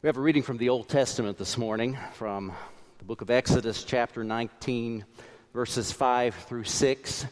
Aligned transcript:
We 0.00 0.06
have 0.06 0.16
a 0.16 0.20
reading 0.20 0.44
from 0.44 0.58
the 0.58 0.68
Old 0.68 0.88
Testament 0.88 1.38
this 1.38 1.58
morning 1.58 1.98
from 2.12 2.52
the 2.98 3.04
book 3.04 3.20
of 3.20 3.30
Exodus, 3.30 3.82
chapter 3.82 4.22
19, 4.22 5.04
verses 5.52 5.90
5 5.90 6.36
through 6.36 6.62
6, 6.62 7.26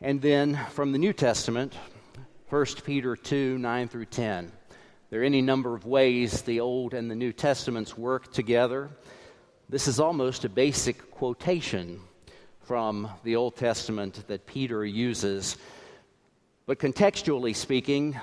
and 0.00 0.22
then 0.22 0.54
from 0.70 0.92
the 0.92 0.98
New 0.98 1.12
Testament, 1.12 1.74
1 2.48 2.66
Peter 2.84 3.16
2, 3.16 3.58
9 3.58 3.88
through 3.88 4.04
10. 4.04 4.52
There 5.10 5.22
are 5.22 5.24
any 5.24 5.42
number 5.42 5.74
of 5.74 5.84
ways 5.84 6.42
the 6.42 6.60
Old 6.60 6.94
and 6.94 7.10
the 7.10 7.16
New 7.16 7.32
Testaments 7.32 7.98
work 7.98 8.32
together. 8.32 8.88
This 9.68 9.88
is 9.88 9.98
almost 9.98 10.44
a 10.44 10.48
basic 10.48 11.10
quotation 11.10 11.98
from 12.60 13.10
the 13.24 13.34
Old 13.34 13.56
Testament 13.56 14.28
that 14.28 14.46
Peter 14.46 14.84
uses. 14.84 15.56
But 16.66 16.78
contextually 16.78 17.56
speaking, 17.56 18.16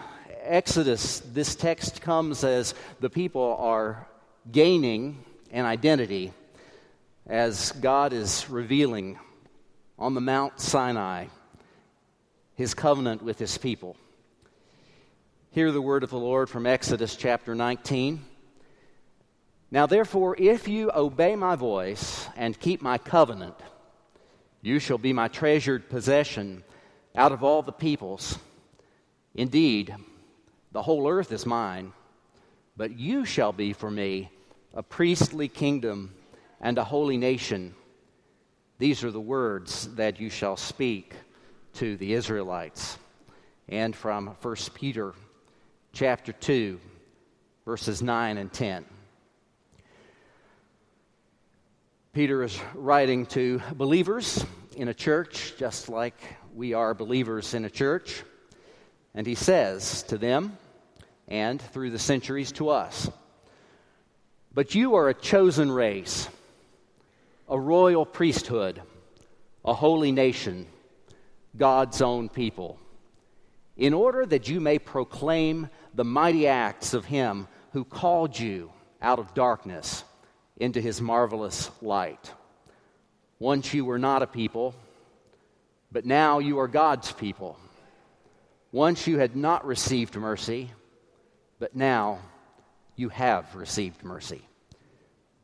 Exodus, 0.45 1.19
this 1.19 1.55
text 1.55 2.01
comes 2.01 2.43
as 2.43 2.73
the 2.99 3.09
people 3.09 3.55
are 3.59 4.05
gaining 4.51 5.23
an 5.51 5.65
identity 5.65 6.33
as 7.25 7.71
God 7.71 8.11
is 8.11 8.49
revealing 8.49 9.17
on 9.97 10.13
the 10.13 10.21
Mount 10.21 10.59
Sinai 10.59 11.27
his 12.55 12.73
covenant 12.73 13.23
with 13.23 13.39
his 13.39 13.57
people. 13.57 13.95
Hear 15.51 15.71
the 15.71 15.81
word 15.81 16.03
of 16.03 16.09
the 16.09 16.19
Lord 16.19 16.49
from 16.49 16.65
Exodus 16.65 17.15
chapter 17.15 17.55
19. 17.55 18.23
Now, 19.71 19.85
therefore, 19.85 20.35
if 20.37 20.67
you 20.67 20.91
obey 20.93 21.35
my 21.35 21.55
voice 21.55 22.27
and 22.35 22.59
keep 22.59 22.81
my 22.81 22.97
covenant, 22.97 23.55
you 24.61 24.79
shall 24.79 24.97
be 24.97 25.13
my 25.13 25.29
treasured 25.29 25.89
possession 25.89 26.63
out 27.15 27.31
of 27.31 27.43
all 27.43 27.61
the 27.61 27.71
peoples. 27.71 28.37
Indeed, 29.35 29.95
the 30.73 30.81
whole 30.81 31.07
earth 31.07 31.31
is 31.31 31.45
mine, 31.45 31.93
but 32.75 32.97
you 32.97 33.23
shall 33.25 33.53
be 33.53 33.73
for 33.73 33.89
me 33.89 34.29
a 34.73 34.81
priestly 34.83 35.47
kingdom 35.47 36.13
and 36.59 36.77
a 36.77 36.83
holy 36.83 37.15
nation. 37.15 37.75
These 38.79 39.03
are 39.03 39.11
the 39.11 39.21
words 39.21 39.87
that 39.95 40.19
you 40.19 40.31
shall 40.31 40.57
speak 40.57 41.13
to 41.75 41.95
the 41.97 42.13
Israelites. 42.13 42.97
And 43.69 43.95
from 43.95 44.35
1 44.41 44.55
Peter 44.73 45.13
chapter 45.93 46.33
2, 46.33 46.79
verses 47.65 48.01
9 48.01 48.37
and 48.37 48.51
10. 48.51 48.83
Peter 52.13 52.43
is 52.43 52.59
writing 52.73 53.27
to 53.27 53.61
believers 53.75 54.43
in 54.75 54.87
a 54.87 54.93
church, 54.93 55.53
just 55.57 55.87
like 55.87 56.19
we 56.55 56.73
are 56.73 56.93
believers 56.93 57.53
in 57.53 57.65
a 57.65 57.69
church. 57.69 58.23
And 59.15 59.27
he 59.27 59.35
says 59.35 60.03
to 60.03 60.17
them, 60.17 60.57
and 61.33 61.59
through 61.59 61.89
the 61.89 61.97
centuries 61.97 62.51
to 62.51 62.69
us. 62.69 63.09
But 64.53 64.75
you 64.75 64.93
are 64.93 65.09
a 65.09 65.15
chosen 65.15 65.71
race, 65.71 66.29
a 67.49 67.59
royal 67.59 68.05
priesthood, 68.05 68.79
a 69.65 69.73
holy 69.73 70.11
nation, 70.11 70.67
God's 71.57 72.03
own 72.03 72.29
people, 72.29 72.77
in 73.75 73.95
order 73.95 74.27
that 74.27 74.47
you 74.47 74.61
may 74.61 74.77
proclaim 74.77 75.69
the 75.95 76.03
mighty 76.03 76.45
acts 76.45 76.93
of 76.93 77.05
Him 77.05 77.47
who 77.71 77.83
called 77.83 78.37
you 78.37 78.71
out 79.01 79.17
of 79.17 79.33
darkness 79.33 80.03
into 80.57 80.79
His 80.79 81.01
marvelous 81.01 81.71
light. 81.81 82.31
Once 83.39 83.73
you 83.73 83.85
were 83.85 83.97
not 83.97 84.21
a 84.21 84.27
people, 84.27 84.75
but 85.91 86.05
now 86.05 86.37
you 86.37 86.59
are 86.59 86.67
God's 86.67 87.11
people. 87.11 87.57
Once 88.71 89.07
you 89.07 89.17
had 89.17 89.35
not 89.35 89.65
received 89.65 90.15
mercy, 90.15 90.69
but 91.63 91.77
now 91.77 92.19
you 92.97 93.07
have 93.07 93.55
received 93.55 94.03
mercy. 94.03 94.41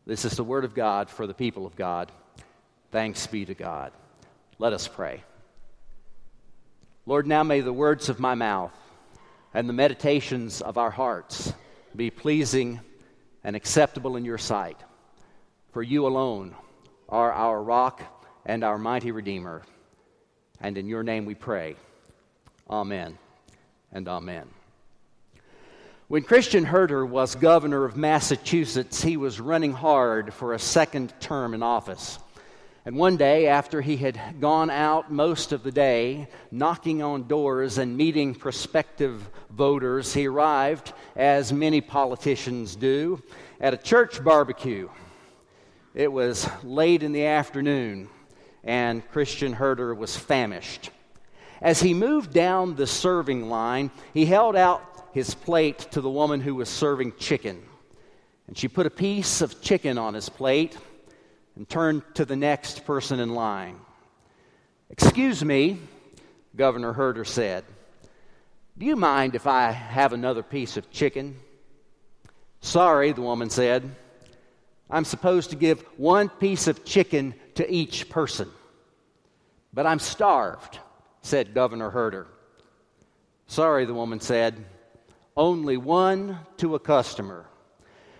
This 0.05 0.25
is 0.25 0.33
the 0.33 0.43
word 0.43 0.65
of 0.65 0.75
God 0.75 1.09
for 1.09 1.25
the 1.25 1.33
people 1.33 1.65
of 1.65 1.77
God. 1.77 2.11
Thanks 2.91 3.25
be 3.25 3.45
to 3.45 3.53
God. 3.53 3.93
Let 4.57 4.73
us 4.73 4.85
pray. 4.85 5.23
Lord, 7.05 7.25
now 7.25 7.43
may 7.43 7.61
the 7.61 7.71
words 7.71 8.09
of 8.09 8.19
my 8.19 8.35
mouth 8.35 8.73
and 9.53 9.69
the 9.69 9.71
meditations 9.71 10.59
of 10.59 10.77
our 10.77 10.91
hearts 10.91 11.53
be 11.95 12.09
pleasing 12.09 12.81
and 13.45 13.55
acceptable 13.55 14.17
in 14.17 14.25
your 14.25 14.37
sight. 14.37 14.81
For 15.71 15.81
you 15.81 16.05
alone 16.05 16.53
are 17.07 17.31
our 17.31 17.63
rock 17.63 18.01
and 18.45 18.65
our 18.65 18.77
mighty 18.77 19.11
Redeemer. 19.11 19.63
And 20.59 20.77
in 20.77 20.89
your 20.89 21.01
name 21.01 21.23
we 21.23 21.35
pray. 21.35 21.77
Amen 22.69 23.17
and 23.93 24.05
amen. 24.09 24.49
When 26.09 26.23
Christian 26.23 26.63
Herter 26.63 27.05
was 27.05 27.35
governor 27.35 27.85
of 27.85 27.95
Massachusetts, 27.95 29.03
he 29.03 29.15
was 29.15 29.39
running 29.39 29.73
hard 29.73 30.33
for 30.33 30.55
a 30.55 30.59
second 30.59 31.13
term 31.19 31.53
in 31.53 31.61
office. 31.61 32.17
And 32.83 32.95
one 32.95 33.15
day, 33.15 33.45
after 33.45 33.79
he 33.79 33.95
had 33.95 34.19
gone 34.41 34.71
out 34.71 35.11
most 35.11 35.51
of 35.51 35.61
the 35.61 35.71
day, 35.71 36.27
knocking 36.49 37.03
on 37.03 37.27
doors 37.27 37.77
and 37.77 37.95
meeting 37.95 38.33
prospective 38.33 39.29
voters, 39.51 40.11
he 40.11 40.27
arrived, 40.27 40.93
as 41.15 41.53
many 41.53 41.79
politicians 41.79 42.75
do, 42.75 43.21
at 43.61 43.75
a 43.75 43.77
church 43.77 44.23
barbecue. 44.23 44.89
It 45.93 46.11
was 46.11 46.49
late 46.63 47.03
in 47.03 47.11
the 47.11 47.27
afternoon, 47.27 48.09
and 48.63 49.07
Christian 49.11 49.53
Herter 49.53 49.93
was 49.93 50.17
famished. 50.17 50.89
As 51.61 51.81
he 51.81 51.93
moved 51.93 52.33
down 52.33 52.75
the 52.75 52.87
serving 52.87 53.47
line, 53.47 53.91
he 54.11 54.25
held 54.25 54.55
out 54.55 54.88
his 55.13 55.33
plate 55.33 55.79
to 55.91 56.01
the 56.01 56.09
woman 56.09 56.41
who 56.41 56.55
was 56.55 56.69
serving 56.69 57.13
chicken. 57.17 57.61
And 58.47 58.57
she 58.57 58.67
put 58.67 58.85
a 58.85 58.91
piece 58.91 59.41
of 59.41 59.61
chicken 59.61 59.97
on 59.97 60.13
his 60.13 60.29
plate 60.29 60.77
and 61.55 61.67
turned 61.67 62.03
to 62.15 62.25
the 62.25 62.35
next 62.35 62.85
person 62.85 63.19
in 63.19 63.33
line. 63.33 63.79
Excuse 64.89 65.43
me, 65.43 65.79
Governor 66.55 66.93
Herter 66.93 67.25
said. 67.25 67.63
Do 68.77 68.85
you 68.85 68.95
mind 68.95 69.35
if 69.35 69.45
I 69.45 69.71
have 69.71 70.13
another 70.13 70.41
piece 70.41 70.77
of 70.77 70.89
chicken? 70.89 71.35
Sorry, 72.61 73.11
the 73.11 73.21
woman 73.21 73.49
said. 73.49 73.95
I'm 74.89 75.05
supposed 75.05 75.51
to 75.51 75.55
give 75.55 75.81
one 75.97 76.29
piece 76.29 76.67
of 76.67 76.83
chicken 76.85 77.35
to 77.55 77.71
each 77.71 78.09
person. 78.09 78.49
But 79.73 79.85
I'm 79.85 79.99
starved, 79.99 80.79
said 81.21 81.53
Governor 81.53 81.89
Herter. 81.89 82.25
Sorry, 83.47 83.85
the 83.85 83.93
woman 83.93 84.19
said 84.19 84.65
only 85.39 85.77
one 85.77 86.37
to 86.57 86.75
a 86.75 86.79
customer. 86.79 87.45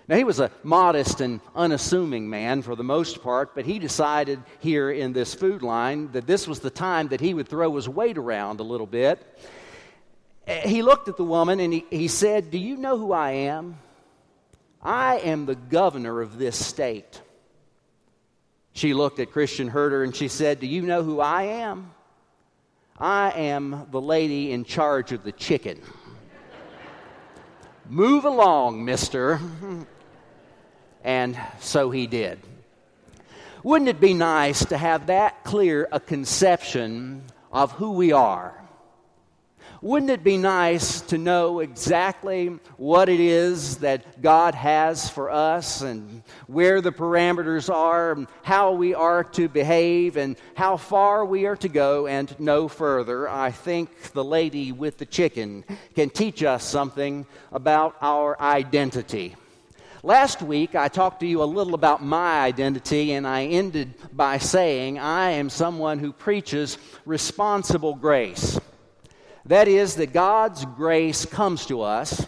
Now, 0.07 0.16
he 0.16 0.24
was 0.24 0.40
a 0.40 0.50
modest 0.63 1.22
and 1.22 1.41
unassuming 1.53 2.28
man 2.30 2.63
for 2.63 2.75
the 2.75 2.84
most 2.84 3.22
part, 3.22 3.53
but 3.53 3.66
he 3.66 3.78
decided 3.78 4.41
here 4.59 4.90
in 4.90 5.13
this 5.13 5.35
food 5.35 5.62
line 5.62 6.12
that 6.13 6.25
this 6.25 6.47
was 6.47 6.62
the 6.62 6.72
time 6.72 7.09
that 7.09 7.19
he 7.19 7.35
would 7.35 7.47
throw 7.47 7.75
his 7.75 7.88
weight 7.88 8.18
around 8.18 8.59
a 8.59 8.63
little 8.63 8.88
bit. 8.88 9.22
He 10.47 10.81
looked 10.81 11.09
at 11.09 11.18
the 11.18 11.24
woman 11.24 11.59
and 11.59 11.74
he, 11.74 11.85
he 11.91 12.08
said, 12.08 12.50
Do 12.50 12.58
you 12.58 12.78
know 12.78 12.97
who 12.97 13.12
I 13.12 13.31
am? 13.31 13.78
I 14.81 15.18
am 15.18 15.46
the 15.46 15.56
governor 15.56 16.22
of 16.22 16.40
this 16.40 16.56
state. 16.66 17.22
She 18.72 18.94
looked 18.94 19.19
at 19.19 19.31
Christian 19.31 19.68
Herter 19.68 20.03
and 20.03 20.16
she 20.16 20.29
said, 20.29 20.62
Do 20.62 20.68
you 20.68 20.81
know 20.81 21.03
who 21.03 21.19
I 21.19 21.44
am? 21.44 21.91
I 22.97 23.31
am 23.31 23.88
the 23.91 24.02
lady 24.02 24.53
in 24.53 24.63
charge 24.63 25.12
of 25.12 25.24
the 25.24 25.34
chicken. 25.34 25.81
Move 27.89 28.23
along, 28.23 28.85
mister. 28.85 29.39
And 31.03 31.39
so 31.59 31.89
he 31.89 32.05
did. 32.05 32.39
Wouldn't 33.63 33.89
it 33.89 34.00
be 34.00 34.13
nice 34.13 34.63
to 34.66 34.77
have 34.77 35.07
that 35.07 35.44
clear 35.44 35.88
a 35.91 35.99
conception 35.99 37.23
of 37.51 37.72
who 37.72 37.91
we 37.94 38.11
are? 38.11 38.59
Wouldn't 39.81 40.12
it 40.12 40.25
be 40.25 40.35
nice 40.35 41.00
to 41.01 41.17
know 41.17 41.62
exactly 41.62 42.47
what 42.75 43.07
it 43.07 43.22
is 43.22 43.78
that 43.78 44.22
God 44.22 44.53
has 44.53 45.09
for 45.09 45.29
us 45.29 45.81
and 45.81 46.22
where 46.47 46.81
the 46.81 46.91
parameters 46.91 47.73
are, 47.73 48.11
and 48.11 48.28
how 48.43 48.73
we 48.73 48.93
are 48.93 49.23
to 49.23 49.47
behave, 49.47 50.17
and 50.17 50.35
how 50.55 50.76
far 50.76 51.23
we 51.23 51.46
are 51.46 51.55
to 51.58 51.70
go 51.70 52.08
and 52.08 52.37
no 52.41 52.67
further? 52.67 53.29
I 53.29 53.52
think 53.52 54.11
the 54.11 54.23
lady 54.23 54.73
with 54.73 54.97
the 54.97 55.05
chicken 55.05 55.64
can 55.96 56.09
teach 56.09 56.43
us 56.43 56.66
something 56.66 57.26
about 57.53 57.96
our 58.02 58.37
identity. 58.41 59.37
Last 60.03 60.41
week, 60.41 60.76
I 60.76 60.90
talked 60.90 61.22
to 61.22 61.26
you 61.26 61.41
a 61.41 61.46
little 61.46 61.73
about 61.73 62.03
my 62.03 62.41
identity, 62.41 63.14
and 63.14 63.26
I 63.26 63.46
ended 63.46 63.93
by 64.11 64.40
saying 64.40 64.99
I 64.99 65.31
am 65.31 65.49
someone 65.49 65.99
who 65.99 66.11
preaches 66.11 66.78
responsible 67.05 67.96
grace. 67.96 68.59
That 69.49 69.67
is, 69.67 69.96
that 69.96 70.13
God's 70.13 70.63
grace 70.63 71.25
comes 71.25 71.66
to 71.66 71.81
us, 71.81 72.23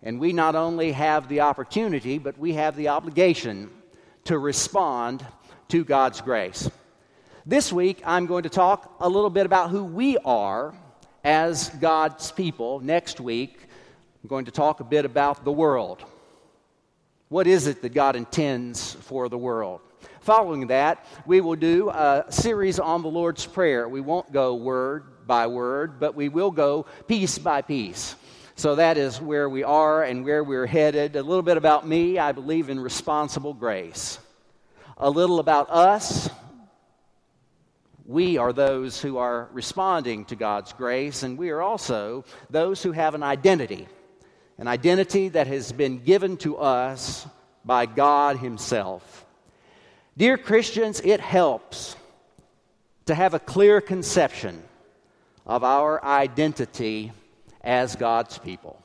and 0.00 0.20
we 0.20 0.32
not 0.32 0.54
only 0.54 0.92
have 0.92 1.28
the 1.28 1.40
opportunity, 1.40 2.18
but 2.18 2.38
we 2.38 2.52
have 2.52 2.76
the 2.76 2.86
obligation 2.86 3.68
to 4.26 4.38
respond 4.38 5.26
to 5.70 5.84
God's 5.84 6.20
grace. 6.20 6.70
This 7.44 7.72
week, 7.72 8.00
I'm 8.06 8.26
going 8.26 8.44
to 8.44 8.48
talk 8.48 8.94
a 9.00 9.08
little 9.08 9.28
bit 9.28 9.44
about 9.44 9.70
who 9.70 9.82
we 9.82 10.18
are 10.18 10.72
as 11.24 11.68
God's 11.80 12.30
people. 12.30 12.78
Next 12.78 13.18
week, 13.18 13.58
I'm 14.22 14.28
going 14.28 14.44
to 14.44 14.52
talk 14.52 14.78
a 14.78 14.84
bit 14.84 15.04
about 15.04 15.44
the 15.44 15.50
world. 15.50 16.04
What 17.28 17.48
is 17.48 17.66
it 17.66 17.82
that 17.82 17.92
God 17.92 18.14
intends 18.14 18.92
for 18.92 19.28
the 19.28 19.36
world? 19.36 19.80
Following 20.20 20.68
that, 20.68 21.04
we 21.26 21.40
will 21.40 21.56
do 21.56 21.90
a 21.90 22.26
series 22.30 22.78
on 22.78 23.02
the 23.02 23.08
Lord's 23.08 23.44
Prayer. 23.44 23.88
We 23.88 24.00
won't 24.00 24.32
go 24.32 24.54
word 24.54 25.06
by 25.26 25.46
word, 25.46 25.98
but 26.00 26.14
we 26.14 26.28
will 26.28 26.50
go 26.50 26.86
piece 27.06 27.38
by 27.38 27.62
piece. 27.62 28.14
So 28.54 28.76
that 28.76 28.96
is 28.96 29.20
where 29.20 29.48
we 29.48 29.64
are 29.64 30.02
and 30.02 30.24
where 30.24 30.42
we're 30.42 30.66
headed. 30.66 31.16
A 31.16 31.22
little 31.22 31.42
bit 31.42 31.56
about 31.56 31.86
me 31.86 32.18
I 32.18 32.32
believe 32.32 32.70
in 32.70 32.80
responsible 32.80 33.54
grace. 33.54 34.18
A 34.96 35.10
little 35.10 35.40
about 35.40 35.68
us. 35.70 36.30
We 38.06 38.38
are 38.38 38.52
those 38.52 39.00
who 39.00 39.18
are 39.18 39.48
responding 39.52 40.26
to 40.26 40.36
God's 40.36 40.72
grace, 40.72 41.24
and 41.24 41.36
we 41.36 41.50
are 41.50 41.60
also 41.60 42.24
those 42.48 42.82
who 42.82 42.92
have 42.92 43.14
an 43.14 43.24
identity 43.24 43.88
an 44.58 44.68
identity 44.68 45.28
that 45.28 45.46
has 45.46 45.72
been 45.72 45.98
given 45.98 46.36
to 46.38 46.56
us 46.56 47.26
by 47.64 47.86
God 47.86 48.38
Himself. 48.38 49.26
Dear 50.16 50.38
Christians, 50.38 51.00
it 51.04 51.20
helps 51.20 51.96
to 53.04 53.14
have 53.14 53.34
a 53.34 53.38
clear 53.38 53.80
conception 53.80 54.62
of 55.46 55.62
our 55.62 56.04
identity 56.04 57.12
as 57.62 57.96
God's 57.96 58.38
people. 58.38 58.82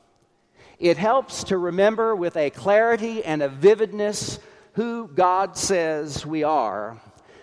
It 0.78 0.96
helps 0.96 1.44
to 1.44 1.58
remember 1.58 2.16
with 2.16 2.36
a 2.36 2.50
clarity 2.50 3.24
and 3.24 3.42
a 3.42 3.48
vividness 3.48 4.38
who 4.74 5.08
God 5.08 5.56
says 5.56 6.24
we 6.24 6.42
are, 6.44 7.00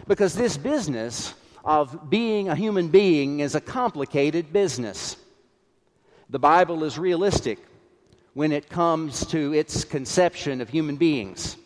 because 0.07 0.33
this 0.33 0.57
business 0.57 1.33
of 1.63 2.09
being 2.09 2.49
a 2.49 2.55
human 2.55 2.87
being 2.87 3.39
is 3.41 3.55
a 3.55 3.61
complicated 3.61 4.51
business. 4.51 5.15
The 6.29 6.39
Bible 6.39 6.83
is 6.83 6.97
realistic 6.97 7.59
when 8.33 8.51
it 8.51 8.69
comes 8.69 9.25
to 9.27 9.53
its 9.53 9.83
conception 9.83 10.61
of 10.61 10.69
human 10.69 10.95
beings. 10.95 11.57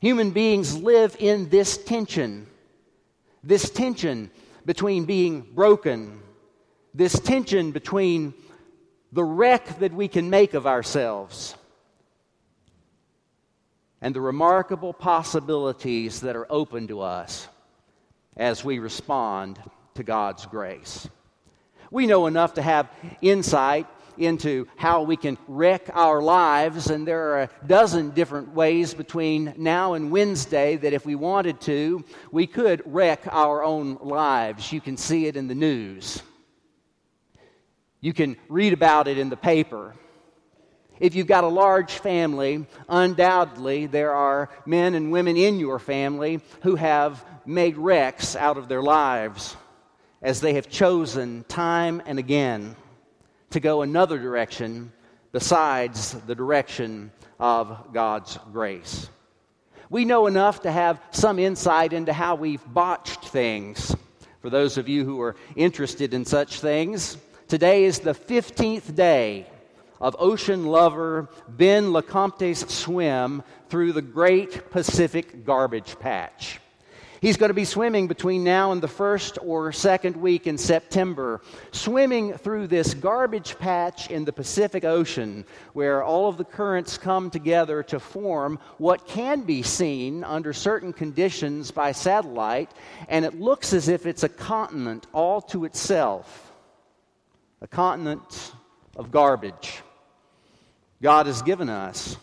Human 0.00 0.30
beings 0.30 0.76
live 0.76 1.16
in 1.18 1.48
this 1.48 1.76
tension, 1.76 2.46
this 3.42 3.68
tension 3.70 4.30
between 4.64 5.04
being 5.04 5.40
broken, 5.40 6.20
this 6.94 7.18
tension 7.18 7.72
between 7.72 8.34
the 9.12 9.24
wreck 9.24 9.78
that 9.78 9.92
we 9.92 10.08
can 10.08 10.30
make 10.30 10.54
of 10.54 10.66
ourselves 10.66 11.54
and 14.00 14.14
the 14.14 14.20
remarkable 14.20 14.92
possibilities 14.92 16.20
that 16.20 16.36
are 16.36 16.46
open 16.50 16.86
to 16.88 17.00
us 17.00 17.48
as 18.36 18.64
we 18.64 18.78
respond 18.78 19.58
to 19.94 20.02
God's 20.02 20.46
grace. 20.46 21.08
We 21.90 22.06
know 22.06 22.26
enough 22.26 22.54
to 22.54 22.62
have 22.62 22.90
insight 23.20 23.86
into 24.18 24.66
how 24.76 25.02
we 25.02 25.16
can 25.16 25.38
wreck 25.46 25.90
our 25.94 26.20
lives, 26.20 26.90
and 26.90 27.06
there 27.06 27.30
are 27.30 27.42
a 27.42 27.50
dozen 27.66 28.10
different 28.10 28.52
ways 28.54 28.92
between 28.94 29.54
now 29.56 29.94
and 29.94 30.10
Wednesday 30.10 30.76
that 30.76 30.92
if 30.92 31.06
we 31.06 31.14
wanted 31.14 31.60
to, 31.62 32.04
we 32.30 32.46
could 32.46 32.82
wreck 32.84 33.22
our 33.30 33.62
own 33.62 33.96
lives. 34.00 34.72
You 34.72 34.80
can 34.80 34.96
see 34.96 35.26
it 35.26 35.36
in 35.36 35.48
the 35.48 35.54
news, 35.54 36.22
you 38.00 38.12
can 38.12 38.36
read 38.48 38.72
about 38.72 39.08
it 39.08 39.18
in 39.18 39.28
the 39.28 39.36
paper. 39.36 39.94
If 41.00 41.14
you've 41.14 41.26
got 41.26 41.44
a 41.44 41.48
large 41.48 41.92
family, 41.92 42.66
undoubtedly 42.88 43.86
there 43.86 44.12
are 44.12 44.50
men 44.66 44.94
and 44.94 45.12
women 45.12 45.36
in 45.36 45.60
your 45.60 45.78
family 45.78 46.40
who 46.62 46.74
have 46.74 47.24
made 47.46 47.76
wrecks 47.76 48.34
out 48.34 48.56
of 48.56 48.68
their 48.68 48.82
lives 48.82 49.56
as 50.22 50.40
they 50.40 50.54
have 50.54 50.68
chosen 50.68 51.44
time 51.48 52.02
and 52.04 52.18
again 52.18 52.74
to 53.50 53.60
go 53.60 53.82
another 53.82 54.18
direction 54.18 54.92
besides 55.32 56.12
the 56.26 56.34
direction 56.34 57.12
of 57.38 57.92
God's 57.92 58.38
grace. 58.52 59.08
We 59.90 60.04
know 60.04 60.26
enough 60.26 60.62
to 60.62 60.72
have 60.72 61.00
some 61.12 61.38
insight 61.38 61.92
into 61.92 62.12
how 62.12 62.34
we've 62.34 62.62
botched 62.66 63.24
things. 63.28 63.94
For 64.42 64.50
those 64.50 64.76
of 64.78 64.88
you 64.88 65.04
who 65.04 65.20
are 65.20 65.36
interested 65.56 66.12
in 66.12 66.24
such 66.24 66.60
things, 66.60 67.16
today 67.48 67.84
is 67.84 68.00
the 68.00 68.12
15th 68.12 68.94
day 68.94 69.46
of 70.02 70.14
ocean 70.18 70.66
lover 70.66 71.30
Ben 71.48 71.92
Lecomte's 71.92 72.60
swim 72.72 73.42
through 73.70 73.92
the 73.92 74.02
Great 74.02 74.70
Pacific 74.70 75.46
Garbage 75.46 75.98
Patch. 75.98 76.60
He's 77.22 77.38
going 77.38 77.48
to 77.48 77.54
be 77.54 77.64
swimming 77.64 78.06
between 78.06 78.44
now 78.44 78.70
and 78.70 78.82
the 78.82 78.86
first 78.86 79.38
or 79.42 79.72
second 79.72 80.14
week 80.14 80.46
in 80.46 80.58
September, 80.58 81.40
swimming 81.72 82.34
through 82.34 82.66
this 82.66 82.92
garbage 82.92 83.58
patch 83.58 84.10
in 84.10 84.24
the 84.24 84.32
Pacific 84.32 84.84
Ocean 84.84 85.44
where 85.72 86.04
all 86.04 86.28
of 86.28 86.36
the 86.36 86.44
currents 86.44 86.98
come 86.98 87.30
together 87.30 87.82
to 87.84 87.98
form 87.98 88.58
what 88.76 89.06
can 89.06 89.40
be 89.40 89.62
seen 89.62 90.22
under 90.22 90.52
certain 90.52 90.92
conditions 90.92 91.70
by 91.70 91.92
satellite, 91.92 92.70
and 93.08 93.24
it 93.24 93.40
looks 93.40 93.72
as 93.72 93.88
if 93.88 94.04
it's 94.04 94.22
a 94.22 94.28
continent 94.28 95.06
all 95.12 95.40
to 95.40 95.64
itself 95.64 96.47
a 97.60 97.66
continent 97.66 98.52
of 98.96 99.10
garbage. 99.10 99.82
God 101.00 101.26
has 101.26 101.42
given 101.42 101.68
us 101.68 102.16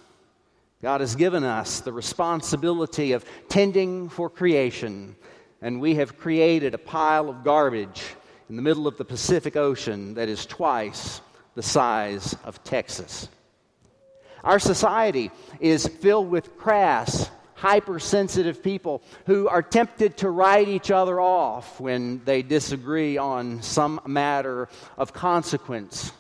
God 0.86 1.02
has 1.02 1.16
given 1.16 1.44
us 1.44 1.80
the 1.80 1.92
responsibility 1.92 3.14
of 3.14 3.26
tending 3.50 4.08
for 4.08 4.30
creation, 4.30 5.16
and 5.60 5.82
we 5.82 5.96
have 5.96 6.20
created 6.20 6.76
a 6.76 6.78
pile 6.78 7.28
of 7.28 7.44
garbage 7.44 8.04
in 8.50 8.56
the 8.56 8.62
middle 8.62 8.86
of 8.86 8.96
the 8.96 9.04
Pacific 9.04 9.56
Ocean 9.56 10.14
that 10.14 10.30
is 10.30 10.46
twice 10.46 11.22
the 11.56 11.64
size 11.64 12.36
of 12.44 12.64
Texas. 12.64 13.30
Our 14.44 14.60
society 14.60 15.32
is 15.60 15.88
filled 15.88 16.30
with 16.30 16.56
crass, 16.56 17.32
hypersensitive 17.56 18.62
people 18.62 19.02
who 19.26 19.48
are 19.48 19.64
tempted 19.64 20.18
to 20.18 20.30
write 20.30 20.68
each 20.68 20.92
other 20.92 21.20
off 21.20 21.80
when 21.80 22.22
they 22.26 22.42
disagree 22.42 23.18
on 23.18 23.62
some 23.62 24.00
matter 24.06 24.70
of 24.98 25.14
consequence. 25.14 26.12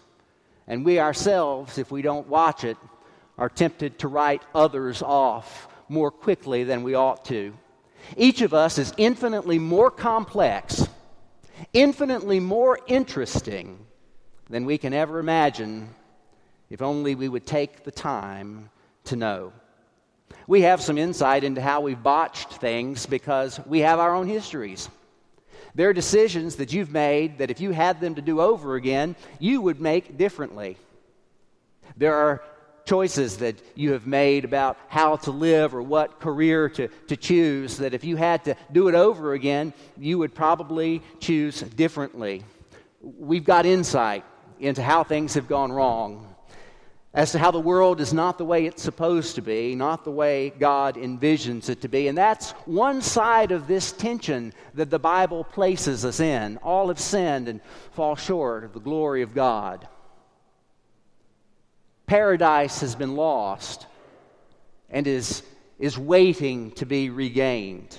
And 0.67 0.83
we 0.83 0.99
ourselves, 0.99 1.77
if 1.77 1.91
we 1.91 2.01
don't 2.01 2.27
watch 2.27 2.63
it, 2.63 2.77
are 3.37 3.49
tempted 3.49 3.99
to 3.99 4.07
write 4.07 4.41
others 4.55 5.01
off 5.01 5.67
more 5.89 6.09
quickly 6.09 6.63
than 6.63 6.83
we 6.83 6.95
ought 6.95 7.25
to. 7.25 7.53
Each 8.17 8.41
of 8.41 8.53
us 8.53 8.77
is 8.77 8.93
infinitely 8.97 9.59
more 9.59 9.91
complex, 9.91 10.87
infinitely 11.73 12.39
more 12.39 12.79
interesting 12.87 13.85
than 14.49 14.65
we 14.65 14.77
can 14.77 14.93
ever 14.93 15.19
imagine 15.19 15.89
if 16.69 16.81
only 16.81 17.15
we 17.15 17.29
would 17.29 17.45
take 17.45 17.83
the 17.83 17.91
time 17.91 18.69
to 19.05 19.15
know. 19.15 19.53
We 20.47 20.61
have 20.61 20.81
some 20.81 20.97
insight 20.97 21.43
into 21.43 21.61
how 21.61 21.81
we've 21.81 22.01
botched 22.01 22.53
things 22.53 23.05
because 23.05 23.59
we 23.65 23.79
have 23.79 23.99
our 23.99 24.15
own 24.15 24.27
histories. 24.27 24.89
There 25.73 25.89
are 25.89 25.93
decisions 25.93 26.55
that 26.57 26.71
you've 26.71 26.91
made 26.91 27.39
that 27.39 27.51
if 27.51 27.59
you 27.59 27.71
had 27.71 27.99
them 27.99 28.15
to 28.15 28.21
do 28.21 28.39
over 28.39 28.75
again, 28.75 29.15
you 29.39 29.59
would 29.61 29.81
make 29.81 30.17
differently. 30.17 30.77
There 31.97 32.15
are 32.15 32.43
choices 32.85 33.37
that 33.37 33.55
you 33.75 33.91
have 33.93 34.05
made 34.05 34.45
about 34.45 34.77
how 34.87 35.17
to 35.17 35.31
live 35.31 35.73
or 35.75 35.81
what 35.81 36.19
career 36.19 36.69
to, 36.69 36.87
to 37.07 37.17
choose, 37.17 37.77
that 37.77 37.93
if 37.93 38.03
you 38.03 38.15
had 38.15 38.45
to 38.45 38.55
do 38.71 38.87
it 38.87 38.95
over 38.95 39.33
again, 39.33 39.73
you 39.97 40.19
would 40.19 40.35
probably 40.35 41.01
choose 41.19 41.61
differently. 41.61 42.43
We've 43.01 43.43
got 43.43 43.65
insight 43.65 44.23
into 44.59 44.81
how 44.81 45.03
things 45.03 45.33
have 45.33 45.47
gone 45.47 45.71
wrong, 45.71 46.24
as 47.15 47.31
to 47.31 47.39
how 47.39 47.49
the 47.49 47.59
world 47.59 48.01
is 48.01 48.13
not 48.13 48.37
the 48.37 48.43
way 48.43 48.65
it's 48.65 48.83
supposed 48.83 49.35
to 49.35 49.41
be, 49.41 49.73
not 49.73 50.03
the 50.03 50.11
way 50.11 50.49
God 50.59 50.97
envisions 50.97 51.69
it 51.69 51.79
to 51.81 51.87
be. 51.87 52.09
And 52.09 52.17
that's 52.17 52.51
one 52.65 53.01
side 53.01 53.53
of 53.53 53.67
this 53.67 53.93
tension 53.93 54.53
that 54.73 54.89
the 54.89 54.99
Bible 54.99 55.45
places 55.45 56.03
us 56.03 56.19
in. 56.19 56.57
All 56.57 56.89
have 56.89 56.99
sinned 56.99 57.47
and 57.47 57.61
fall 57.93 58.17
short 58.17 58.65
of 58.65 58.73
the 58.73 58.81
glory 58.81 59.21
of 59.21 59.33
God. 59.33 59.87
Paradise 62.05 62.81
has 62.81 62.95
been 62.95 63.15
lost 63.15 63.87
and 64.89 65.07
is, 65.07 65.41
is 65.79 65.97
waiting 65.97 66.71
to 66.71 66.85
be 66.85 67.09
regained. 67.09 67.97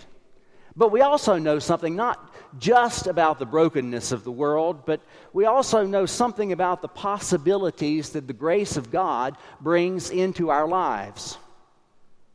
But 0.77 0.93
we 0.93 1.01
also 1.01 1.39
know 1.39 1.59
something 1.59 1.97
not 1.97 2.26
just 2.59 3.07
about 3.07 3.39
the 3.39 3.47
brokenness 3.47 4.13
of 4.13 4.25
the 4.25 4.33
world, 4.33 4.85
but 4.87 5.01
we 5.33 5.45
also 5.45 5.87
know 5.87 6.07
something 6.07 6.53
about 6.53 6.83
the 6.83 6.89
possibilities 6.89 8.11
that 8.11 8.27
the 8.27 8.33
grace 8.33 8.77
of 8.77 8.91
God 8.91 9.37
brings 9.61 10.11
into 10.11 10.51
our 10.51 10.67
lives. 10.67 11.39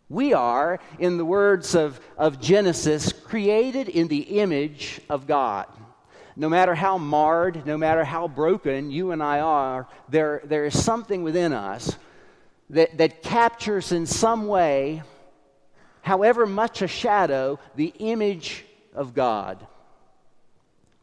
We 0.10 0.34
are, 0.34 0.80
in 1.00 1.18
the 1.18 1.26
words 1.26 1.74
of, 1.74 2.00
of 2.18 2.42
Genesis, 2.42 3.14
created 3.14 3.88
in 3.88 4.08
the 4.08 4.40
image 4.40 5.00
of 5.10 5.26
God 5.28 5.68
no 6.36 6.50
matter 6.50 6.74
how 6.74 6.98
marred, 6.98 7.66
no 7.66 7.78
matter 7.78 8.04
how 8.04 8.28
broken 8.28 8.90
you 8.92 9.12
and 9.12 9.22
I 9.22 9.40
are, 9.40 9.88
there, 10.10 10.42
there 10.44 10.66
is 10.66 10.82
something 10.82 11.24
within 11.24 11.54
us 11.54 11.96
that, 12.70 12.98
that 12.98 13.22
captures 13.22 13.92
in 13.92 14.06
some 14.06 14.48
way, 14.48 15.04
however 16.02 16.46
much 16.46 16.82
a 16.82 16.88
shadow, 16.88 17.60
the 17.76 17.94
image 18.00 18.66
of 18.94 19.14
God. 19.14 19.66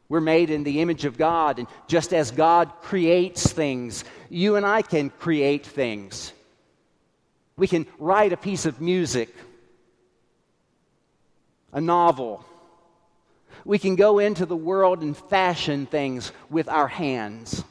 We're 0.08 0.20
made 0.20 0.50
in 0.50 0.64
the 0.64 0.80
image 0.80 1.04
of 1.04 1.18
God, 1.18 1.58
and 1.58 1.68
just 1.86 2.14
as 2.14 2.30
God 2.30 2.72
creates 2.80 3.52
things, 3.52 4.04
you 4.30 4.56
and 4.56 4.64
I 4.64 4.82
can 4.82 5.10
create 5.10 5.66
things. 5.66 6.32
We 7.56 7.66
can 7.66 7.86
write 7.98 8.32
a 8.32 8.38
piece 8.38 8.64
of 8.64 8.80
music, 8.80 9.34
a 11.72 11.80
novel. 11.80 12.44
We 13.64 13.78
can 13.78 13.96
go 13.96 14.18
into 14.18 14.46
the 14.46 14.56
world 14.56 15.02
and 15.02 15.16
fashion 15.16 15.84
things 15.86 16.32
with 16.48 16.68
our 16.68 16.88
hands. 16.88 17.62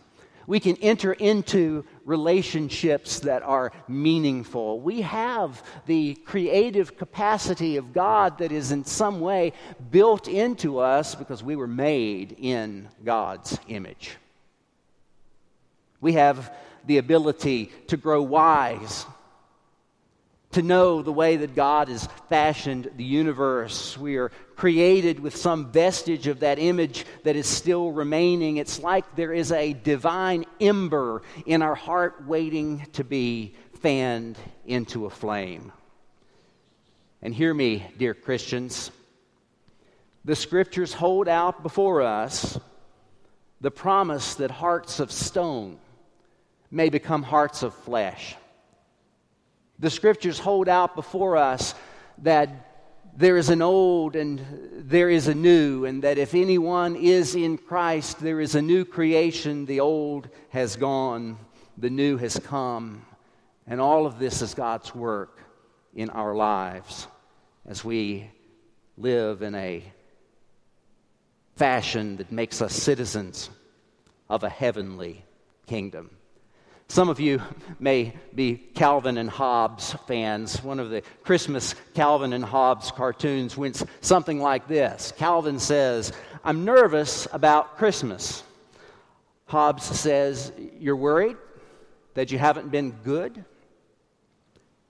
We 0.48 0.62
can 0.62 0.77
enter 0.77 1.12
into 1.12 1.84
relationships 2.06 3.20
that 3.20 3.44
are 3.44 3.74
meaningful. 3.89 4.80
We 4.80 5.01
have 5.01 5.62
the 5.86 6.16
creative 6.16 6.98
capacity 6.98 7.75
of 7.75 7.94
God 7.94 8.38
that 8.38 8.54
is 8.54 8.72
in 8.72 8.86
some 8.86 9.20
way 9.20 9.51
built 9.92 10.30
into 10.30 10.80
us 10.80 11.16
because 11.16 11.44
we 11.44 11.58
were 11.58 11.68
made 11.68 12.38
in 12.39 12.88
God's 13.04 13.60
image. 13.68 14.16
We 16.00 16.13
have 16.13 16.54
the 16.86 16.98
ability 16.98 17.72
to 17.88 17.98
grow 17.98 18.22
wise 18.22 19.06
to 20.51 20.62
know 20.62 21.01
the 21.01 21.12
way 21.12 21.38
that 21.38 21.56
God 21.56 21.89
has 21.89 22.08
fashioned 22.30 22.92
the 22.96 23.04
universe. 23.04 23.98
We 23.98 24.18
are 24.18 24.32
created 24.56 25.20
with 25.20 25.36
some 25.36 25.72
vestige 25.72 26.27
of 26.27 26.39
that 26.39 26.58
image 26.58 27.06
that 27.24 27.36
is 27.36 27.48
still 27.48 27.92
remaining. 27.92 28.58
It's 28.58 28.80
like 28.80 29.16
there 29.16 29.34
is 29.34 29.51
a 29.51 29.74
divine 29.74 30.46
ember 30.60 31.22
in 31.46 31.62
our 31.62 31.75
heart 31.75 32.25
waiting 32.25 32.88
to 32.94 33.04
be 33.04 33.56
fanned 33.82 34.38
into 34.66 35.06
a 35.06 35.10
flame. 35.10 35.72
And 37.22 37.34
hear 37.34 37.54
me, 37.54 37.86
dear 37.98 38.13
Christians. 38.13 38.92
The 40.25 40.36
scriptures 40.36 40.94
hold 40.94 41.27
out 41.27 41.63
before 41.63 42.01
us 42.01 42.60
the 43.62 43.72
promise 43.72 44.36
that 44.36 44.51
hearts 44.51 45.00
of 45.00 45.12
stone 45.12 45.77
may 46.70 46.89
become 46.89 47.24
hearts 47.24 47.63
of 47.63 47.74
flesh. 47.74 48.36
The 49.80 49.90
scriptures 49.90 50.40
hold 50.40 50.68
out 50.68 50.96
before 50.96 51.38
us 51.38 51.76
that 52.20 52.50
there 53.16 53.38
is 53.38 53.50
an 53.50 53.62
old 53.62 54.16
and 54.16 54.40
there 54.74 55.10
is 55.10 55.28
a 55.28 55.36
new, 55.36 55.86
and 55.86 56.04
that 56.04 56.18
if 56.18 56.36
anyone 56.36 56.96
is 56.96 57.36
in 57.36 57.58
Christ, 57.58 58.20
there 58.20 58.40
is 58.40 58.56
a 58.56 58.62
new 58.62 58.86
creation. 58.86 59.66
The 59.66 59.80
old 59.80 60.30
has 60.50 60.76
gone, 60.76 61.38
the 61.78 61.90
new 61.90 62.18
has 62.18 62.40
come. 62.40 63.06
And 63.66 63.82
all 63.82 64.06
of 64.06 64.20
this 64.20 64.42
is 64.42 64.54
God's 64.54 64.94
work 64.94 65.40
in 65.96 66.10
our 66.12 66.36
lives 66.36 67.08
as 67.66 67.84
we 67.84 68.30
live 68.98 69.42
in 69.42 69.56
a 69.56 69.84
fashion 71.56 72.18
that 72.18 72.32
makes 72.32 72.62
us 72.62 72.74
citizens 72.74 73.50
of 74.30 74.44
a 74.44 74.50
heavenly 74.50 75.26
kingdom. 75.66 76.17
Some 76.89 77.10
of 77.10 77.20
you 77.20 77.41
may 77.79 78.13
be 78.34 78.56
Calvin 78.56 79.17
and 79.17 79.29
Hobbes 79.29 79.94
fans. 80.08 80.63
One 80.63 80.79
of 80.79 80.89
the 80.89 81.03
Christmas 81.24 81.75
Calvin 81.94 82.32
and 82.34 82.44
Hobbes 82.44 82.91
cartoons 82.91 83.58
went 83.58 83.84
something 84.01 84.39
like 84.39 84.67
this 84.67 85.13
Calvin 85.17 85.60
says, 85.60 86.13
I'm 86.44 86.63
nervous 86.63 87.27
about 87.34 87.77
Christmas. 87.77 88.44
Hobbes 89.48 89.84
says, 89.84 90.51
You're 90.79 90.96
worried 90.96 91.38
that 92.13 92.32
you 92.32 92.38
haven't 92.38 92.72
been 92.72 92.91
good? 93.03 93.44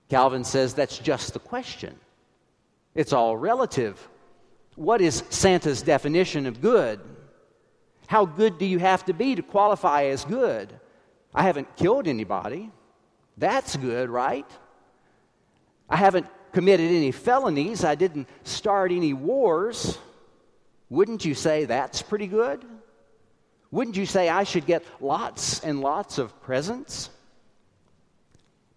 Calvin 0.08 0.44
says, 0.44 0.74
That's 0.74 0.98
just 0.98 1.32
the 1.32 1.40
question. 1.40 1.98
It's 2.94 3.12
all 3.12 3.36
relative. 3.36 4.08
What 4.76 5.00
is 5.00 5.24
Santa's 5.30 5.82
definition 5.82 6.46
of 6.46 6.60
good? 6.60 7.00
How 8.06 8.24
good 8.24 8.58
do 8.58 8.64
you 8.64 8.78
have 8.78 9.04
to 9.06 9.12
be 9.12 9.34
to 9.34 9.42
qualify 9.42 10.04
as 10.04 10.24
good? 10.24 10.72
I 11.34 11.42
haven't 11.42 11.76
killed 11.76 12.06
anybody. 12.06 12.70
That's 13.36 13.76
good, 13.76 14.10
right? 14.10 14.46
I 15.88 15.96
haven't 15.96 16.26
committed 16.52 16.90
any 16.90 17.12
felonies. 17.12 17.84
I 17.84 17.94
didn't 17.94 18.28
start 18.42 18.90
any 18.92 19.12
wars. 19.12 19.98
Wouldn't 20.90 21.24
you 21.24 21.34
say 21.34 21.64
that's 21.64 22.02
pretty 22.02 22.26
good? 22.26 22.64
Wouldn't 23.70 23.96
you 23.96 24.06
say 24.06 24.28
I 24.28 24.44
should 24.44 24.66
get 24.66 24.84
lots 25.00 25.60
and 25.60 25.80
lots 25.80 26.18
of 26.18 26.40
presents? 26.42 27.10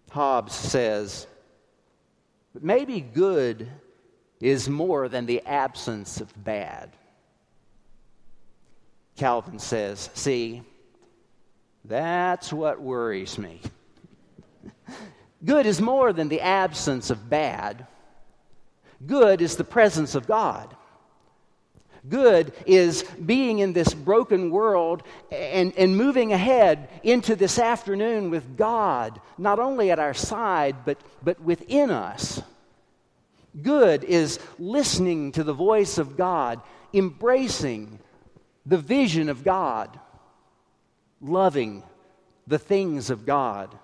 Hobbes 0.09 0.53
says, 0.53 1.25
but 2.53 2.63
maybe 2.63 2.99
good 2.99 3.69
is 4.41 4.67
more 4.67 5.07
than 5.07 5.25
the 5.25 5.41
absence 5.45 6.19
of 6.19 6.43
bad. 6.43 6.91
Calvin 9.15 9.59
says, 9.59 10.09
see, 10.13 10.63
that's 11.85 12.53
what 12.53 12.81
worries 12.81 13.37
me. 13.37 13.61
Good 15.43 15.65
is 15.65 15.81
more 15.81 16.13
than 16.13 16.29
the 16.29 16.41
absence 16.41 17.09
of 17.09 17.29
bad. 17.29 17.87
Good 19.05 19.41
is 19.41 19.55
the 19.55 19.63
presence 19.63 20.13
of 20.13 20.27
God. 20.27 20.75
Good 22.07 22.53
is 22.65 23.03
being 23.03 23.59
in 23.59 23.73
this 23.73 23.93
broken 23.93 24.49
world 24.49 25.03
and, 25.31 25.73
and 25.77 25.95
moving 25.95 26.33
ahead 26.33 26.89
into 27.03 27.35
this 27.35 27.59
afternoon 27.59 28.31
with 28.31 28.57
God, 28.57 29.19
not 29.37 29.59
only 29.59 29.91
at 29.91 29.99
our 29.99 30.13
side, 30.13 30.77
but, 30.83 30.99
but 31.23 31.39
within 31.41 31.91
us. 31.91 32.41
Good 33.61 34.03
is 34.03 34.39
listening 34.57 35.31
to 35.33 35.43
the 35.43 35.53
voice 35.53 35.97
of 35.97 36.17
God, 36.17 36.61
embracing 36.93 37.99
the 38.65 38.77
vision 38.77 39.29
of 39.29 39.43
God 39.43 39.99
loving 41.21 41.83
the 42.47 42.59
things 42.59 43.09
of 43.09 43.25
God. 43.25 43.77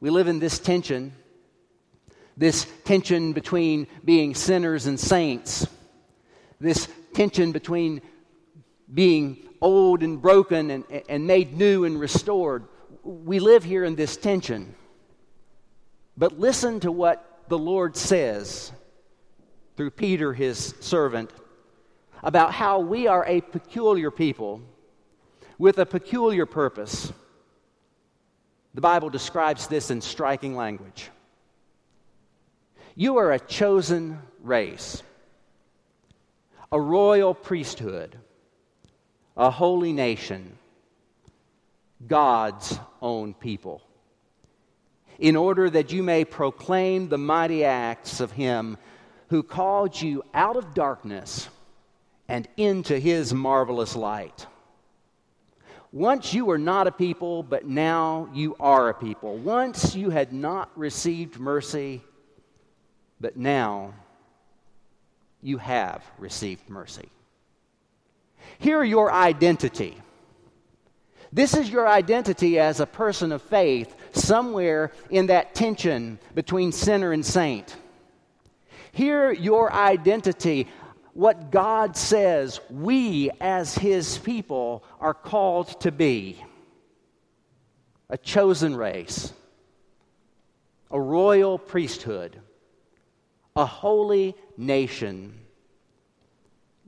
We 0.00 0.10
live 0.10 0.28
in 0.28 0.40
this 0.40 0.58
tension, 0.58 1.12
this 2.36 2.66
tension 2.84 3.32
between 3.32 3.86
being 4.04 4.34
sinners 4.34 4.86
and 4.86 4.98
saints, 4.98 5.66
this 6.60 6.88
tension 7.14 7.52
between 7.52 8.02
being 8.92 9.48
old 9.60 10.02
and 10.02 10.20
broken 10.20 10.70
and, 10.70 10.84
and 11.08 11.26
made 11.26 11.56
new 11.56 11.84
and 11.84 12.00
restored. 12.00 12.64
We 13.04 13.38
live 13.38 13.64
here 13.64 13.84
in 13.84 13.94
this 13.94 14.16
tension. 14.16 14.74
But 16.16 16.38
listen 16.38 16.80
to 16.80 16.92
what 16.92 17.44
the 17.48 17.58
Lord 17.58 17.96
says 17.96 18.72
through 19.76 19.90
Peter, 19.90 20.32
his 20.32 20.74
servant, 20.80 21.30
about 22.22 22.52
how 22.52 22.80
we 22.80 23.06
are 23.06 23.24
a 23.26 23.40
peculiar 23.40 24.10
people 24.10 24.60
with 25.62 25.78
a 25.78 25.86
peculiar 25.86 26.44
purpose. 26.44 27.12
The 28.74 28.80
Bible 28.80 29.10
describes 29.10 29.68
this 29.68 29.92
in 29.92 30.00
striking 30.00 30.56
language. 30.56 31.08
You 32.96 33.18
are 33.18 33.30
a 33.30 33.38
chosen 33.38 34.18
race, 34.42 35.04
a 36.72 36.80
royal 36.80 37.32
priesthood, 37.32 38.18
a 39.36 39.52
holy 39.52 39.92
nation, 39.92 40.58
God's 42.08 42.76
own 43.00 43.32
people, 43.32 43.82
in 45.20 45.36
order 45.36 45.70
that 45.70 45.92
you 45.92 46.02
may 46.02 46.24
proclaim 46.24 47.08
the 47.08 47.18
mighty 47.18 47.64
acts 47.64 48.18
of 48.18 48.32
Him 48.32 48.78
who 49.28 49.44
called 49.44 50.02
you 50.02 50.24
out 50.34 50.56
of 50.56 50.74
darkness 50.74 51.48
and 52.26 52.48
into 52.56 52.98
His 52.98 53.32
marvelous 53.32 53.94
light. 53.94 54.48
Once 55.92 56.32
you 56.32 56.46
were 56.46 56.58
not 56.58 56.86
a 56.86 56.92
people, 56.92 57.42
but 57.42 57.66
now 57.66 58.26
you 58.32 58.56
are 58.58 58.88
a 58.88 58.94
people. 58.94 59.36
Once 59.36 59.94
you 59.94 60.08
had 60.08 60.32
not 60.32 60.70
received 60.76 61.38
mercy, 61.38 62.00
but 63.20 63.36
now 63.36 63.92
you 65.42 65.58
have 65.58 66.02
received 66.18 66.66
mercy. 66.70 67.08
Here, 68.58 68.82
your 68.82 69.12
identity. 69.12 69.96
This 71.30 71.54
is 71.54 71.68
your 71.68 71.86
identity 71.86 72.58
as 72.58 72.80
a 72.80 72.86
person 72.86 73.30
of 73.30 73.42
faith, 73.42 73.94
somewhere 74.12 74.92
in 75.10 75.26
that 75.26 75.54
tension 75.54 76.18
between 76.34 76.72
sinner 76.72 77.12
and 77.12 77.24
saint. 77.24 77.76
Here, 78.92 79.32
your 79.32 79.72
identity 79.72 80.68
what 81.14 81.50
God 81.50 81.96
says 81.96 82.60
we 82.70 83.30
as 83.40 83.74
His 83.74 84.18
people 84.18 84.82
are 85.00 85.14
called 85.14 85.80
to 85.82 85.92
be. 85.92 86.42
A 88.08 88.18
chosen 88.18 88.76
race, 88.76 89.32
a 90.90 91.00
royal 91.00 91.58
priesthood, 91.58 92.38
a 93.56 93.64
holy 93.64 94.34
nation, 94.56 95.38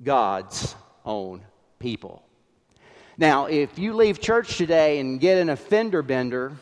God's 0.02 0.74
own 1.04 1.42
people. 1.78 2.22
Now, 3.16 3.46
if 3.46 3.78
you 3.78 3.94
leave 3.94 4.20
church 4.20 4.58
today 4.58 4.98
and 4.98 5.20
get 5.20 5.38
in 5.38 5.48
a 5.48 5.56
fender 5.56 6.02
bender, 6.02 6.52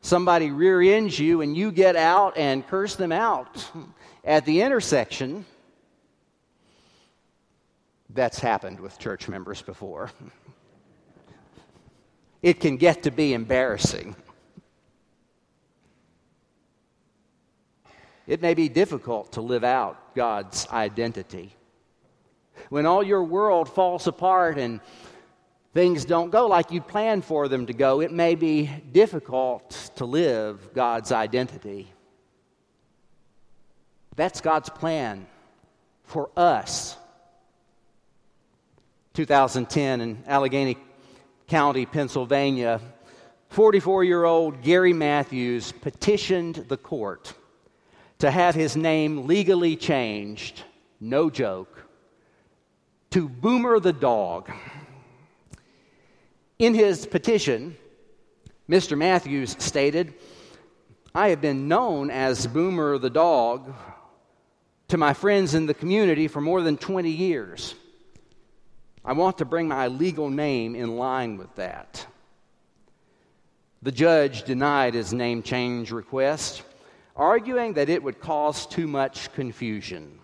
somebody 0.00 0.50
rear 0.50 0.82
ends 0.82 1.18
you 1.18 1.42
and 1.42 1.56
you 1.56 1.70
get 1.70 1.96
out 1.96 2.36
and 2.36 2.66
curse 2.66 2.96
them 2.96 3.12
out 3.12 3.64
at 4.24 4.44
the 4.44 4.62
intersection, 4.62 5.46
that's 8.10 8.38
happened 8.38 8.80
with 8.80 8.98
church 8.98 9.28
members 9.28 9.62
before. 9.62 10.10
It 12.42 12.60
can 12.60 12.76
get 12.76 13.02
to 13.04 13.10
be 13.10 13.32
embarrassing. 13.32 14.14
it 18.26 18.42
may 18.42 18.54
be 18.54 18.68
difficult 18.68 19.32
to 19.32 19.40
live 19.40 19.64
out 19.64 20.14
God's 20.14 20.66
identity. 20.68 21.54
When 22.70 22.86
all 22.86 23.02
your 23.02 23.22
world 23.22 23.68
falls 23.68 24.06
apart 24.06 24.58
and 24.58 24.80
things 25.74 26.04
don't 26.04 26.30
go 26.30 26.46
like 26.46 26.70
you 26.70 26.80
planned 26.80 27.24
for 27.24 27.48
them 27.48 27.66
to 27.66 27.72
go, 27.72 28.00
it 28.00 28.10
may 28.10 28.34
be 28.34 28.66
difficult 28.92 29.90
to 29.96 30.04
live 30.04 30.70
God's 30.74 31.12
identity. 31.12 31.92
That's 34.16 34.40
God's 34.40 34.70
plan 34.70 35.26
for 36.04 36.30
us. 36.36 36.96
2010 39.16 40.02
in 40.02 40.22
Allegheny 40.26 40.76
County, 41.48 41.86
Pennsylvania, 41.86 42.82
44 43.48 44.04
year 44.04 44.24
old 44.24 44.60
Gary 44.60 44.92
Matthews 44.92 45.72
petitioned 45.72 46.66
the 46.68 46.76
court 46.76 47.32
to 48.18 48.30
have 48.30 48.54
his 48.54 48.76
name 48.76 49.26
legally 49.26 49.74
changed, 49.74 50.64
no 51.00 51.30
joke, 51.30 51.86
to 53.10 53.26
Boomer 53.26 53.80
the 53.80 53.94
dog. 53.94 54.52
In 56.58 56.74
his 56.74 57.06
petition, 57.06 57.74
Mr. 58.68 58.98
Matthews 58.98 59.56
stated, 59.58 60.12
I 61.14 61.28
have 61.28 61.40
been 61.40 61.68
known 61.68 62.10
as 62.10 62.46
Boomer 62.46 62.98
the 62.98 63.08
dog 63.08 63.72
to 64.88 64.98
my 64.98 65.14
friends 65.14 65.54
in 65.54 65.64
the 65.64 65.72
community 65.72 66.28
for 66.28 66.42
more 66.42 66.60
than 66.60 66.76
20 66.76 67.08
years. 67.10 67.74
I 69.06 69.12
want 69.12 69.38
to 69.38 69.44
bring 69.44 69.68
my 69.68 69.86
legal 69.86 70.28
name 70.28 70.74
in 70.74 70.96
line 70.96 71.36
with 71.36 71.54
that. 71.54 72.04
The 73.80 73.92
judge 73.92 74.42
denied 74.42 74.94
his 74.94 75.12
name 75.12 75.44
change 75.44 75.92
request, 75.92 76.62
arguing 77.14 77.74
that 77.74 77.88
it 77.88 78.02
would 78.02 78.18
cause 78.18 78.66
too 78.66 78.88
much 78.88 79.32
confusion. 79.32 80.18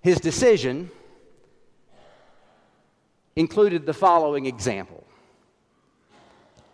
His 0.00 0.20
decision 0.20 0.92
included 3.34 3.84
the 3.84 3.94
following 3.94 4.46
example. 4.46 5.04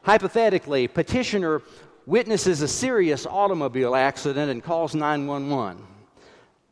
Hypothetically, 0.02 0.88
petitioner 0.88 1.62
witnesses 2.04 2.60
a 2.60 2.68
serious 2.68 3.24
automobile 3.24 3.94
accident 3.94 4.50
and 4.50 4.62
calls 4.62 4.94
911. 4.94 5.82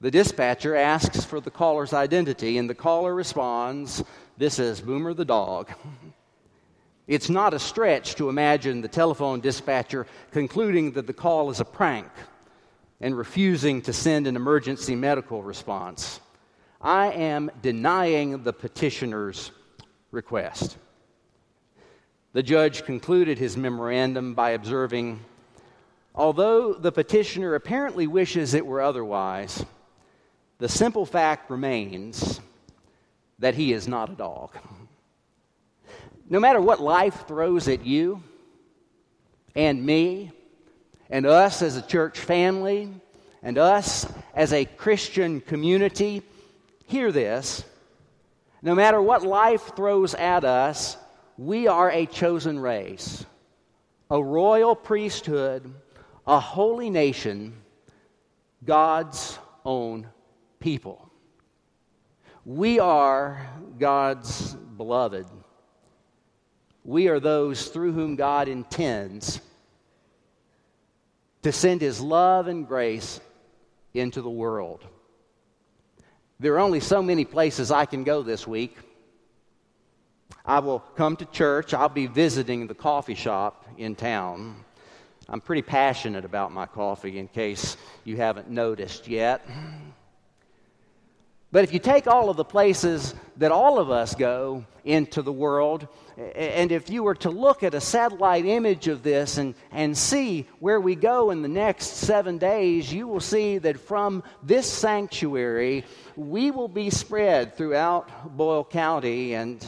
The 0.00 0.10
dispatcher 0.10 0.76
asks 0.76 1.24
for 1.24 1.40
the 1.40 1.50
caller's 1.50 1.94
identity, 1.94 2.58
and 2.58 2.68
the 2.68 2.74
caller 2.74 3.14
responds, 3.14 4.04
This 4.36 4.58
is 4.58 4.80
Boomer 4.80 5.14
the 5.14 5.24
dog. 5.24 5.72
It's 7.08 7.30
not 7.30 7.54
a 7.54 7.60
stretch 7.60 8.16
to 8.16 8.28
imagine 8.28 8.80
the 8.80 8.88
telephone 8.88 9.38
dispatcher 9.38 10.08
concluding 10.32 10.90
that 10.94 11.06
the 11.06 11.12
call 11.12 11.50
is 11.50 11.60
a 11.60 11.64
prank 11.64 12.08
and 13.00 13.16
refusing 13.16 13.80
to 13.82 13.92
send 13.92 14.26
an 14.26 14.34
emergency 14.34 14.96
medical 14.96 15.40
response. 15.40 16.18
I 16.80 17.12
am 17.12 17.52
denying 17.62 18.42
the 18.42 18.52
petitioner's 18.52 19.52
request. 20.10 20.78
The 22.32 22.42
judge 22.42 22.84
concluded 22.84 23.38
his 23.38 23.56
memorandum 23.56 24.34
by 24.34 24.50
observing 24.50 25.20
although 26.12 26.72
the 26.74 26.90
petitioner 26.90 27.54
apparently 27.54 28.08
wishes 28.08 28.52
it 28.52 28.66
were 28.66 28.80
otherwise, 28.80 29.64
the 30.58 30.68
simple 30.68 31.04
fact 31.04 31.50
remains 31.50 32.40
that 33.38 33.54
he 33.54 33.72
is 33.72 33.86
not 33.86 34.10
a 34.10 34.14
dog. 34.14 34.56
No 36.28 36.40
matter 36.40 36.60
what 36.60 36.80
life 36.80 37.26
throws 37.28 37.68
at 37.68 37.84
you 37.84 38.22
and 39.54 39.84
me 39.84 40.32
and 41.10 41.26
us 41.26 41.62
as 41.62 41.76
a 41.76 41.82
church 41.82 42.18
family 42.18 42.92
and 43.42 43.58
us 43.58 44.10
as 44.34 44.52
a 44.52 44.64
Christian 44.64 45.40
community, 45.40 46.22
hear 46.86 47.12
this. 47.12 47.62
No 48.62 48.74
matter 48.74 49.00
what 49.00 49.22
life 49.22 49.76
throws 49.76 50.14
at 50.14 50.44
us, 50.44 50.96
we 51.38 51.68
are 51.68 51.90
a 51.90 52.06
chosen 52.06 52.58
race, 52.58 53.24
a 54.10 54.20
royal 54.20 54.74
priesthood, 54.74 55.72
a 56.26 56.40
holy 56.40 56.90
nation, 56.90 57.54
God's 58.64 59.38
own 59.64 60.08
people. 60.66 61.08
We 62.44 62.80
are 62.80 63.40
God's 63.78 64.52
beloved. 64.52 65.24
We 66.82 67.06
are 67.06 67.20
those 67.20 67.68
through 67.68 67.92
whom 67.92 68.16
God 68.16 68.48
intends 68.48 69.40
to 71.42 71.52
send 71.52 71.80
His 71.80 72.00
love 72.00 72.48
and 72.48 72.66
grace 72.66 73.20
into 73.94 74.20
the 74.22 74.28
world. 74.28 74.84
There 76.40 76.54
are 76.54 76.58
only 76.58 76.80
so 76.80 77.00
many 77.00 77.24
places 77.24 77.70
I 77.70 77.84
can 77.84 78.02
go 78.02 78.24
this 78.24 78.44
week. 78.44 78.76
I 80.44 80.58
will 80.58 80.80
come 80.80 81.14
to 81.18 81.26
church. 81.26 81.74
I'll 81.74 81.88
be 81.88 82.08
visiting 82.08 82.66
the 82.66 82.74
coffee 82.74 83.14
shop 83.14 83.66
in 83.78 83.94
town. 83.94 84.64
I'm 85.28 85.40
pretty 85.40 85.62
passionate 85.62 86.24
about 86.24 86.50
my 86.50 86.66
coffee, 86.66 87.20
in 87.20 87.28
case 87.28 87.76
you 88.02 88.16
haven't 88.16 88.50
noticed 88.50 89.06
yet. 89.06 89.46
But 91.52 91.64
if 91.64 91.72
you 91.72 91.78
take 91.78 92.06
all 92.06 92.28
of 92.28 92.36
the 92.36 92.44
places 92.44 93.14
that 93.36 93.52
all 93.52 93.78
of 93.78 93.90
us 93.90 94.14
go 94.14 94.64
into 94.84 95.22
the 95.22 95.32
world, 95.32 95.86
and 96.34 96.72
if 96.72 96.90
you 96.90 97.02
were 97.02 97.14
to 97.16 97.30
look 97.30 97.62
at 97.62 97.74
a 97.74 97.80
satellite 97.80 98.44
image 98.44 98.88
of 98.88 99.02
this 99.02 99.38
and, 99.38 99.54
and 99.70 99.96
see 99.96 100.46
where 100.58 100.80
we 100.80 100.94
go 100.94 101.30
in 101.30 101.42
the 101.42 101.48
next 101.48 101.98
seven 101.98 102.38
days, 102.38 102.92
you 102.92 103.06
will 103.06 103.20
see 103.20 103.58
that 103.58 103.78
from 103.78 104.24
this 104.42 104.70
sanctuary, 104.70 105.84
we 106.16 106.50
will 106.50 106.68
be 106.68 106.90
spread 106.90 107.56
throughout 107.56 108.36
Boyle 108.36 108.64
County 108.64 109.34
and 109.34 109.64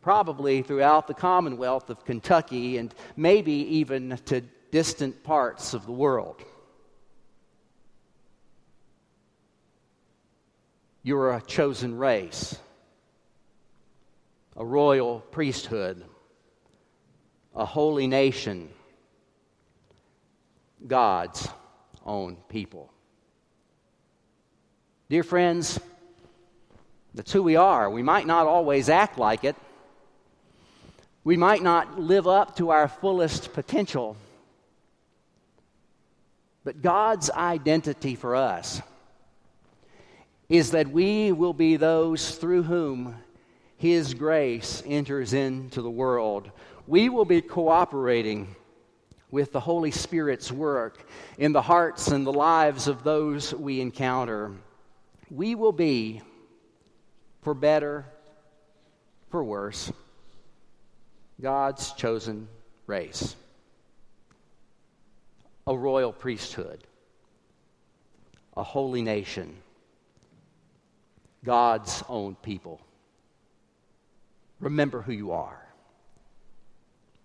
probably 0.00 0.62
throughout 0.62 1.06
the 1.06 1.14
Commonwealth 1.14 1.90
of 1.90 2.04
Kentucky 2.04 2.78
and 2.78 2.94
maybe 3.16 3.52
even 3.52 4.18
to 4.26 4.40
distant 4.70 5.22
parts 5.22 5.74
of 5.74 5.84
the 5.86 5.92
world. 5.92 6.42
You're 11.02 11.32
a 11.32 11.42
chosen 11.42 11.98
race, 11.98 12.56
a 14.56 14.64
royal 14.64 15.20
priesthood, 15.32 16.04
a 17.56 17.64
holy 17.64 18.06
nation, 18.06 18.68
God's 20.86 21.48
own 22.04 22.36
people. 22.48 22.92
Dear 25.08 25.24
friends, 25.24 25.80
that's 27.14 27.32
who 27.32 27.42
we 27.42 27.56
are. 27.56 27.90
We 27.90 28.02
might 28.02 28.26
not 28.26 28.46
always 28.46 28.88
act 28.88 29.18
like 29.18 29.42
it. 29.42 29.56
We 31.24 31.36
might 31.36 31.62
not 31.62 31.98
live 31.98 32.28
up 32.28 32.56
to 32.56 32.70
our 32.70 32.86
fullest 32.88 33.52
potential. 33.52 34.16
But 36.64 36.80
God's 36.80 37.28
identity 37.28 38.14
for 38.14 38.36
us 38.36 38.80
is 40.48 40.72
that 40.72 40.88
we 40.88 41.32
will 41.32 41.52
be 41.54 41.76
those 41.76 42.36
through 42.36 42.62
whom 42.62 43.16
His 43.76 44.14
grace 44.14 44.82
enters 44.86 45.32
into 45.32 45.82
the 45.82 45.90
world. 45.90 46.50
We 46.86 47.08
will 47.08 47.24
be 47.24 47.40
cooperating 47.40 48.54
with 49.30 49.52
the 49.52 49.60
Holy 49.60 49.90
Spirit's 49.90 50.52
work 50.52 51.08
in 51.38 51.52
the 51.52 51.62
hearts 51.62 52.08
and 52.08 52.26
the 52.26 52.32
lives 52.32 52.86
of 52.86 53.02
those 53.02 53.54
we 53.54 53.80
encounter. 53.80 54.52
We 55.30 55.54
will 55.54 55.72
be, 55.72 56.20
for 57.40 57.54
better, 57.54 58.04
for 59.30 59.42
worse, 59.42 59.90
God's 61.40 61.92
chosen 61.92 62.46
race, 62.86 63.34
a 65.66 65.76
royal 65.76 66.12
priesthood, 66.12 66.84
a 68.54 68.62
holy 68.62 69.00
nation 69.00 69.56
God's 71.44 72.02
own 72.08 72.36
people. 72.36 72.80
Remember 74.60 75.02
who 75.02 75.12
you 75.12 75.32
are. 75.32 75.58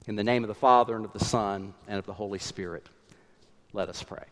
In 0.07 0.15
the 0.15 0.23
name 0.23 0.43
of 0.43 0.47
the 0.47 0.55
Father, 0.55 0.95
and 0.95 1.05
of 1.05 1.13
the 1.13 1.23
Son, 1.23 1.73
and 1.87 1.99
of 1.99 2.05
the 2.05 2.13
Holy 2.13 2.39
Spirit, 2.39 2.87
let 3.73 3.89
us 3.89 4.01
pray. 4.01 4.23